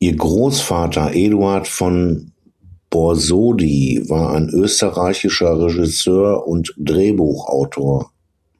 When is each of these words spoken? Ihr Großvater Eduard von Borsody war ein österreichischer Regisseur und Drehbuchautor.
Ihr 0.00 0.16
Großvater 0.16 1.12
Eduard 1.14 1.68
von 1.68 2.32
Borsody 2.90 4.02
war 4.08 4.32
ein 4.32 4.48
österreichischer 4.48 5.60
Regisseur 5.62 6.44
und 6.48 6.74
Drehbuchautor. 6.76 8.10